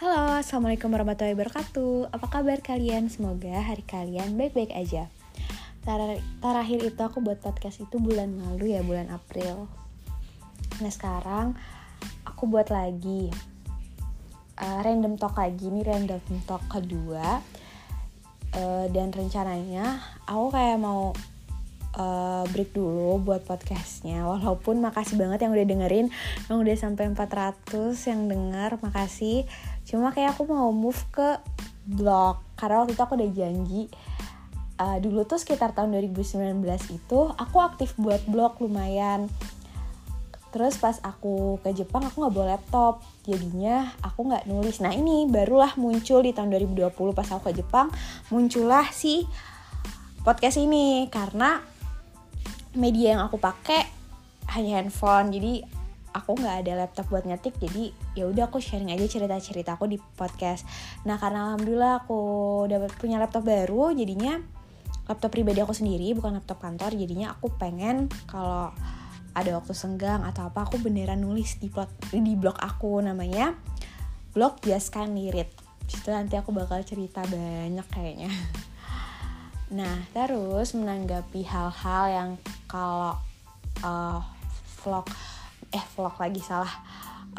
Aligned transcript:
assalamualaikum 0.00 0.88
warahmatullahi 0.96 1.36
wabarakatuh. 1.36 2.16
Apa 2.16 2.40
kabar 2.40 2.64
kalian? 2.64 3.12
Semoga 3.12 3.60
hari 3.60 3.84
kalian 3.84 4.32
baik-baik 4.32 4.72
aja. 4.72 5.12
Ter- 5.84 6.24
terakhir 6.40 6.80
itu 6.88 7.00
aku 7.04 7.20
buat 7.20 7.36
podcast 7.44 7.84
itu 7.84 8.00
bulan 8.00 8.32
lalu 8.32 8.72
ya, 8.72 8.80
bulan 8.80 9.12
April. 9.12 9.68
Nah 10.80 10.88
sekarang 10.88 11.52
aku 12.24 12.48
buat 12.48 12.72
lagi 12.72 13.28
uh, 14.56 14.80
random 14.80 15.20
talk 15.20 15.36
lagi 15.36 15.68
nih 15.68 15.84
random 15.84 16.24
talk 16.48 16.64
kedua. 16.72 17.44
Uh, 18.56 18.88
dan 18.96 19.12
rencananya 19.12 20.00
aku 20.24 20.48
kayak 20.48 20.80
mau 20.80 21.12
uh, 21.96 22.44
break 22.50 22.76
dulu 22.76 23.22
buat 23.22 23.42
podcastnya. 23.46 24.22
Walaupun 24.26 24.78
makasih 24.84 25.16
banget 25.16 25.46
yang 25.46 25.52
udah 25.54 25.66
dengerin. 25.66 26.06
Yang 26.46 26.56
udah 26.60 26.76
sampai 26.76 27.04
400 27.14 28.10
yang 28.10 28.20
denger 28.28 28.70
makasih. 28.82 29.48
Cuma 29.86 30.12
kayak 30.12 30.38
aku 30.38 30.46
mau 30.46 30.70
move 30.70 31.00
ke 31.10 31.38
blog. 31.86 32.42
Karena 32.54 32.84
waktu 32.84 32.94
itu 32.94 33.02
aku 33.02 33.14
udah 33.16 33.30
janji 33.32 33.82
uh, 34.80 34.96
dulu 34.98 35.28
tuh 35.28 35.36
sekitar 35.36 35.76
tahun 35.76 35.92
2019 35.92 36.56
itu 36.96 37.20
aku 37.36 37.56
aktif 37.60 37.92
buat 38.00 38.24
blog 38.24 38.56
lumayan. 38.64 39.28
Terus 40.50 40.82
pas 40.82 40.98
aku 41.06 41.62
ke 41.62 41.70
Jepang 41.70 42.02
aku 42.02 42.26
nggak 42.26 42.34
bawa 42.34 42.46
laptop. 42.58 43.06
Jadinya 43.22 43.94
aku 44.02 44.26
nggak 44.26 44.50
nulis. 44.50 44.82
Nah 44.82 44.90
ini 44.90 45.30
barulah 45.30 45.78
muncul 45.78 46.26
di 46.26 46.34
tahun 46.34 46.50
2020 46.50 46.90
pas 47.14 47.28
aku 47.30 47.52
ke 47.52 47.62
Jepang 47.62 47.92
muncullah 48.34 48.90
si 48.90 49.22
podcast 50.26 50.58
ini. 50.58 51.06
Karena 51.06 51.62
media 52.76 53.16
yang 53.18 53.22
aku 53.26 53.36
pakai 53.40 53.86
hanya 54.54 54.82
handphone. 54.82 55.30
Jadi 55.30 55.62
aku 56.10 56.30
nggak 56.38 56.56
ada 56.66 56.72
laptop 56.86 57.06
buat 57.10 57.24
ngetik. 57.26 57.56
Jadi 57.58 57.94
ya 58.18 58.26
udah 58.26 58.50
aku 58.50 58.58
sharing 58.58 58.90
aja 58.90 59.06
cerita 59.06 59.36
cerita 59.38 59.70
aku 59.78 59.86
di 59.90 59.98
podcast. 59.98 60.66
Nah 61.06 61.16
karena 61.16 61.50
alhamdulillah 61.50 62.04
aku 62.04 62.20
dapat 62.66 62.90
punya 62.98 63.18
laptop 63.18 63.46
baru 63.46 63.94
jadinya 63.94 64.38
laptop 65.06 65.30
pribadi 65.34 65.58
aku 65.62 65.74
sendiri 65.74 66.10
bukan 66.14 66.38
laptop 66.38 66.58
kantor. 66.62 66.94
Jadinya 66.94 67.34
aku 67.34 67.50
pengen 67.54 68.10
kalau 68.26 68.74
ada 69.30 69.50
waktu 69.54 69.74
senggang 69.74 70.26
atau 70.26 70.50
apa 70.50 70.66
aku 70.66 70.82
beneran 70.82 71.22
nulis 71.22 71.62
di 71.62 71.70
blog 71.70 71.90
di 72.10 72.34
blog 72.34 72.58
aku 72.58 72.98
namanya 72.98 73.54
blog 74.34 74.58
Just 74.58 74.90
Can 74.90 75.14
Lirit 75.14 75.70
situ 75.90 76.14
nanti 76.14 76.38
aku 76.38 76.54
bakal 76.54 76.78
cerita 76.86 77.26
banyak 77.26 77.86
kayaknya. 77.90 78.30
Nah 79.70 80.02
terus 80.10 80.74
menanggapi 80.74 81.46
hal-hal 81.46 82.04
yang 82.10 82.30
kalau 82.70 83.18
uh, 83.82 84.22
vlog 84.86 85.10
eh 85.74 85.84
vlog 85.98 86.14
lagi 86.22 86.38
salah 86.38 86.70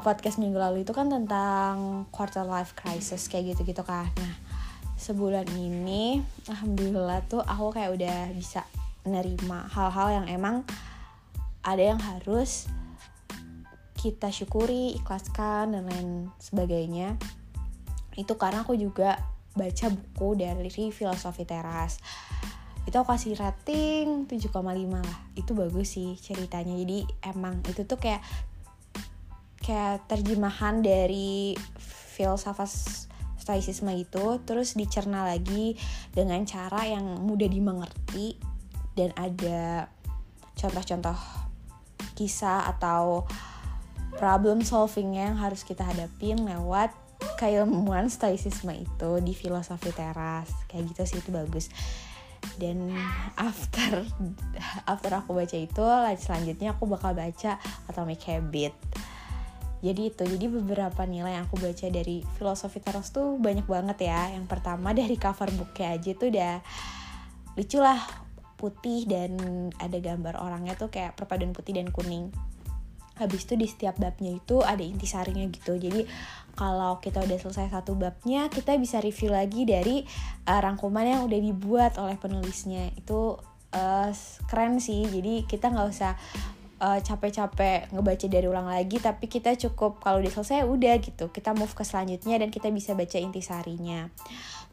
podcast 0.00 0.40
minggu 0.40 0.56
lalu 0.56 0.88
itu 0.88 0.96
kan 0.96 1.12
tentang 1.12 2.08
quarter 2.08 2.48
life 2.48 2.72
crisis 2.72 3.28
kayak 3.28 3.52
gitu 3.52 3.76
gitu 3.76 3.84
kan 3.84 4.08
nah 4.16 4.34
sebulan 4.96 5.46
ini 5.52 6.24
alhamdulillah 6.48 7.20
tuh 7.28 7.44
aku 7.44 7.76
kayak 7.76 7.92
udah 8.00 8.18
bisa 8.32 8.64
nerima 9.04 9.68
hal-hal 9.68 10.24
yang 10.24 10.26
emang 10.32 10.56
ada 11.62 11.84
yang 11.84 12.00
harus 12.00 12.68
kita 13.98 14.30
syukuri, 14.30 14.94
ikhlaskan 14.94 15.74
dan 15.74 15.82
lain 15.90 16.10
sebagainya. 16.38 17.18
Itu 18.14 18.38
karena 18.38 18.62
aku 18.62 18.78
juga 18.78 19.18
baca 19.58 19.86
buku 19.90 20.38
dari 20.38 20.70
filosofi 20.70 21.42
teras. 21.42 21.98
Itu 22.88 23.04
aku 23.04 23.12
kasih 23.12 23.36
rating 23.36 24.24
7,5 24.24 24.48
lah. 24.96 25.18
Itu 25.36 25.52
bagus 25.52 25.92
sih 25.92 26.16
ceritanya. 26.16 26.72
Jadi 26.72 27.04
emang 27.20 27.60
itu 27.68 27.84
tuh 27.84 28.00
kayak 28.00 28.24
kayak 29.60 30.08
terjemahan 30.08 30.80
dari 30.80 31.52
filsafat 32.16 32.72
stoicisme 33.36 33.92
itu 33.92 34.40
terus 34.48 34.72
dicerna 34.72 35.28
lagi 35.28 35.76
dengan 36.16 36.40
cara 36.48 36.88
yang 36.88 37.04
mudah 37.20 37.48
dimengerti 37.48 38.40
dan 38.96 39.12
ada 39.16 39.92
contoh-contoh 40.56 41.16
kisah 42.16 42.66
atau 42.72 43.28
problem 44.16 44.64
solvingnya 44.64 45.32
yang 45.32 45.38
harus 45.38 45.62
kita 45.62 45.84
hadapin 45.84 46.42
lewat 46.42 46.90
keilmuan 47.38 48.10
stoicisme 48.10 48.74
itu 48.74 49.10
di 49.22 49.32
filosofi 49.32 49.94
teras 49.94 50.50
kayak 50.66 50.90
gitu 50.90 51.02
sih 51.06 51.18
itu 51.22 51.30
bagus 51.30 51.70
dan 52.58 52.90
after 53.38 54.02
after 54.92 55.10
aku 55.14 55.34
baca 55.36 55.56
itu 55.56 55.84
selanjutnya 56.18 56.74
aku 56.74 56.90
bakal 56.90 57.14
baca 57.14 57.56
Atomic 57.90 58.20
Habit. 58.26 58.74
Jadi 59.78 60.10
itu 60.10 60.22
jadi 60.26 60.46
beberapa 60.50 61.06
nilai 61.06 61.38
yang 61.38 61.46
aku 61.46 61.62
baca 61.62 61.86
dari 61.86 62.26
filosofi 62.34 62.82
teras 62.82 63.14
tuh 63.14 63.38
banyak 63.38 63.62
banget 63.62 64.10
ya. 64.10 64.34
Yang 64.34 64.50
pertama 64.50 64.90
dari 64.90 65.14
cover 65.14 65.54
booknya 65.54 65.94
aja 65.94 66.10
tuh 66.18 66.28
udah 66.34 66.54
lucu 67.54 67.78
lah 67.78 68.00
putih 68.58 69.06
dan 69.06 69.38
ada 69.78 70.02
gambar 70.02 70.34
orangnya 70.42 70.74
tuh 70.74 70.90
kayak 70.90 71.14
perpaduan 71.14 71.54
putih 71.54 71.78
dan 71.78 71.94
kuning 71.94 72.34
habis 73.18 73.44
itu 73.44 73.54
di 73.58 73.66
setiap 73.66 73.98
babnya 73.98 74.34
itu 74.34 74.62
ada 74.62 74.80
intisarinya 74.80 75.44
gitu. 75.50 75.76
Jadi 75.76 76.06
kalau 76.58 76.98
kita 76.98 77.22
udah 77.22 77.38
selesai 77.38 77.70
satu 77.70 77.94
babnya 77.94 78.50
kita 78.50 78.74
bisa 78.78 78.98
review 78.98 79.30
lagi 79.30 79.62
dari 79.62 80.02
uh, 80.46 80.58
rangkuman 80.58 81.06
yang 81.06 81.22
udah 81.26 81.40
dibuat 81.42 81.98
oleh 81.98 82.18
penulisnya. 82.18 82.90
Itu 82.94 83.38
uh, 83.74 84.10
keren 84.48 84.78
sih. 84.78 85.06
Jadi 85.06 85.46
kita 85.46 85.70
nggak 85.70 85.86
usah 85.90 86.14
uh, 86.82 86.98
capek-capek 87.02 87.94
ngebaca 87.94 88.26
dari 88.26 88.46
ulang 88.46 88.70
lagi 88.70 88.98
tapi 89.02 89.26
kita 89.26 89.54
cukup 89.58 90.00
kalau 90.00 90.22
udah 90.22 90.32
selesai 90.32 90.66
udah 90.66 90.94
gitu. 91.02 91.30
Kita 91.30 91.52
move 91.52 91.74
ke 91.74 91.82
selanjutnya 91.82 92.38
dan 92.40 92.48
kita 92.54 92.70
bisa 92.70 92.94
baca 92.96 93.18
intisarinya 93.18 94.10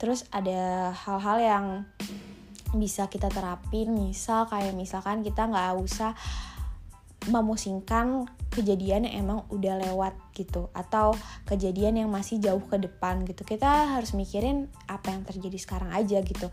terus 0.00 0.24
ada 0.32 0.90
hal-hal 0.96 1.38
yang 1.38 1.64
bisa 2.72 3.06
kita 3.12 3.28
terapin. 3.28 3.92
Misal 3.92 4.48
kayak 4.48 4.72
misalkan 4.72 5.20
kita 5.20 5.44
nggak 5.44 5.76
usah 5.76 6.16
memusingkan 7.28 8.24
kejadian 8.48 9.04
yang 9.04 9.28
emang 9.28 9.38
udah 9.52 9.76
lewat 9.76 10.16
gitu. 10.32 10.72
Atau 10.72 11.12
kejadian 11.44 12.00
yang 12.00 12.08
masih 12.08 12.40
jauh 12.40 12.62
ke 12.64 12.80
depan 12.80 13.22
gitu. 13.28 13.44
Kita 13.44 13.92
harus 13.98 14.16
mikirin 14.16 14.72
apa 14.88 15.12
yang 15.12 15.22
terjadi 15.28 15.58
sekarang 15.60 15.92
aja 15.92 16.24
gitu. 16.24 16.48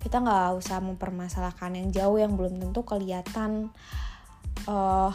Kita 0.00 0.20
nggak 0.20 0.60
usah 0.60 0.78
mempermasalahkan 0.84 1.72
yang 1.76 1.88
jauh 1.88 2.16
yang 2.20 2.36
belum 2.36 2.60
tentu 2.60 2.84
kelihatan 2.84 3.72
uh, 4.68 5.12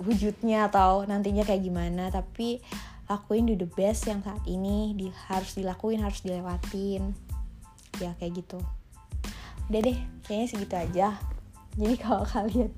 wujudnya 0.00 0.68
atau 0.68 1.08
nantinya 1.08 1.42
kayak 1.42 1.64
gimana. 1.64 2.12
Tapi 2.12 2.60
lakuin 3.08 3.48
do 3.48 3.56
the 3.56 3.68
best 3.68 4.08
yang 4.08 4.20
saat 4.24 4.40
ini 4.44 4.96
di, 4.96 5.08
harus 5.32 5.56
dilakuin 5.56 6.04
harus 6.04 6.20
dilewatin. 6.20 7.16
Ya 7.98 8.12
kayak 8.20 8.44
gitu. 8.44 8.60
Udah 9.72 9.80
deh 9.80 9.98
kayaknya 10.28 10.46
segitu 10.52 10.76
aja. 10.76 11.08
Jadi 11.74 11.94
kalau 11.98 12.22
kalian 12.32 12.70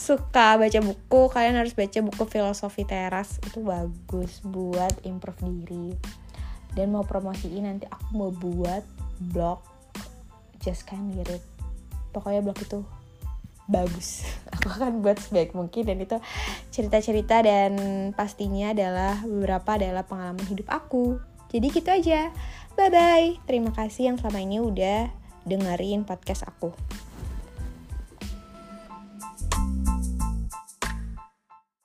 suka 0.00 0.56
baca 0.56 0.80
buku 0.80 1.20
kalian 1.28 1.60
harus 1.60 1.76
baca 1.76 2.00
buku 2.00 2.24
filosofi 2.24 2.88
teras. 2.88 3.36
Itu 3.44 3.60
bagus 3.60 4.40
buat 4.40 5.04
improve 5.04 5.44
diri. 5.44 5.92
Dan 6.72 6.96
mau 6.96 7.04
promosiin 7.04 7.68
nanti 7.68 7.84
aku 7.84 8.08
mau 8.16 8.32
buat 8.32 8.80
blog 9.20 9.60
just 10.64 10.88
can 10.88 11.12
it 11.12 11.44
pokoknya 12.16 12.40
blog 12.40 12.56
itu 12.64 12.80
bagus. 13.68 14.24
Aku 14.58 14.66
akan 14.66 14.98
buat 14.98 15.18
sebaik 15.18 15.54
mungkin 15.54 15.86
dan 15.86 16.02
itu 16.02 16.18
cerita-cerita 16.74 17.42
dan 17.42 17.72
pastinya 18.18 18.74
adalah 18.74 19.22
beberapa 19.22 19.78
adalah 19.78 20.02
pengalaman 20.02 20.42
hidup 20.50 20.66
aku. 20.66 21.22
Jadi 21.54 21.66
gitu 21.70 21.90
aja. 21.90 22.34
Bye 22.74 22.90
bye 22.90 23.28
terima 23.46 23.70
kasih 23.74 24.10
yang 24.10 24.16
selama 24.18 24.40
ini 24.42 24.58
udah 24.62 25.10
dengerin 25.44 26.06
podcast 26.06 26.46
aku 26.46 26.74